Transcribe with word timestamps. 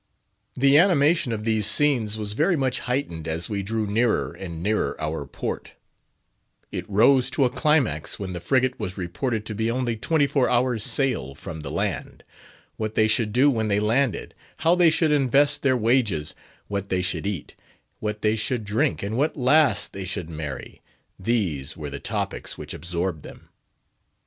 The 0.57 0.79
animation 0.79 1.31
of 1.31 1.43
these 1.43 1.67
scenes 1.67 2.17
was 2.17 2.33
very 2.33 2.55
much 2.55 2.79
heightened 2.79 3.27
as 3.27 3.51
we 3.51 3.61
drew 3.61 3.85
nearer 3.85 4.33
and 4.33 4.63
nearer 4.63 4.99
our 4.99 5.27
port; 5.27 5.73
it 6.71 6.89
rose 6.89 7.29
to 7.29 7.45
a 7.45 7.51
climax 7.51 8.17
when 8.17 8.33
the 8.33 8.39
frigate 8.39 8.79
was 8.79 8.97
reported 8.97 9.45
to 9.45 9.53
be 9.53 9.69
only 9.69 9.95
twenty 9.95 10.25
four 10.25 10.49
hours' 10.49 10.83
sail 10.83 11.35
from 11.35 11.59
the 11.61 11.69
land. 11.69 12.23
What 12.77 12.95
they 12.95 13.07
should 13.07 13.31
do 13.31 13.51
when 13.51 13.67
they 13.67 13.79
landed; 13.79 14.33
how 14.57 14.73
they 14.73 14.89
should 14.89 15.11
invest 15.11 15.61
their 15.61 15.77
wages; 15.77 16.33
what 16.67 16.89
they 16.89 17.03
should 17.03 17.27
eat; 17.27 17.53
what 17.99 18.23
they 18.23 18.35
should 18.35 18.63
drink; 18.65 19.03
and 19.03 19.15
what 19.15 19.37
lass 19.37 19.85
they 19.85 20.05
should 20.05 20.31
marry—these 20.31 21.77
were 21.77 21.91
the 21.91 21.99
topics 21.99 22.57
which 22.57 22.73
absorbed 22.73 23.21
them. 23.21 23.49